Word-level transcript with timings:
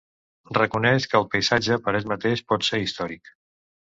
Reconeix 0.57 1.05
que 1.11 1.19
el 1.21 1.27
paisatge 1.35 1.79
per 1.89 1.95
ell 2.01 2.11
mateix 2.15 2.45
pot 2.53 2.67
ser 2.71 2.81
històric. 2.87 3.35